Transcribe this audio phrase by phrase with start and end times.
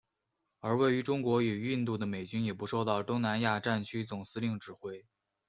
[0.61, 5.05] 而位于中国与印度的美军也不受到东南亚战区总司令指挥。